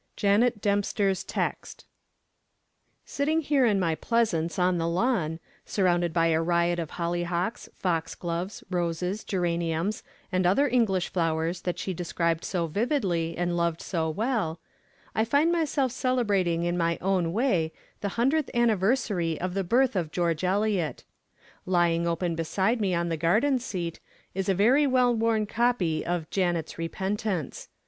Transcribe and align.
XVII 0.15 0.21
JANET 0.29 0.61
DEMPSTER'S 0.61 1.23
TEXT 1.25 1.85
I 1.85 1.85
Sitting 3.05 3.41
here 3.41 3.67
in 3.67 3.79
my 3.79 3.93
pleasaunce 3.93 4.57
on 4.57 4.79
the 4.79 4.87
lawn, 4.87 5.39
surrounded 5.63 6.11
by 6.11 6.25
a 6.29 6.41
riot 6.41 6.79
of 6.79 6.93
hollyhocks, 6.93 7.69
foxgloves, 7.75 8.63
roses, 8.71 9.23
geraniums, 9.23 10.01
and 10.31 10.47
other 10.47 10.67
English 10.67 11.09
flowers 11.09 11.61
that 11.61 11.77
she 11.77 11.93
described 11.93 12.43
so 12.43 12.65
vividly, 12.65 13.37
and 13.37 13.55
loved 13.55 13.79
so 13.79 14.09
well, 14.09 14.59
I 15.13 15.23
find 15.23 15.51
myself 15.51 15.91
celebrating 15.91 16.63
in 16.63 16.79
my 16.79 16.97
own 16.99 17.31
way 17.31 17.71
the 17.99 18.09
hundredth 18.17 18.49
anniversary 18.55 19.39
of 19.39 19.53
the 19.53 19.63
birth 19.63 19.95
of 19.95 20.11
George 20.11 20.43
Eliot. 20.43 21.03
Lying 21.67 22.07
open 22.07 22.33
beside 22.33 22.81
me 22.81 22.95
on 22.95 23.09
the 23.09 23.17
garden 23.17 23.59
seat 23.59 23.99
is 24.33 24.49
a 24.49 24.55
very 24.55 24.87
well 24.87 25.13
worn 25.13 25.45
copy 25.45 26.03
of 26.03 26.27
Janet's 26.31 26.79
Repentance. 26.79 27.69